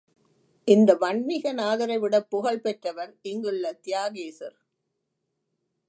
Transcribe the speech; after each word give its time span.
இந்த 0.67 0.93
வன்மீகநாதரை 1.01 1.99
விடப் 1.99 2.29
புகழ் 2.29 2.59
பெற்றவர் 2.59 3.13
இங்குள்ள 3.21 3.79
தியாகேசர். 3.87 4.57